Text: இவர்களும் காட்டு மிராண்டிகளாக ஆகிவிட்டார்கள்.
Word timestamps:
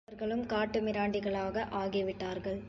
இவர்களும் 0.07 0.43
காட்டு 0.45 0.79
மிராண்டிகளாக 0.81 1.65
ஆகிவிட்டார்கள். 1.73 2.59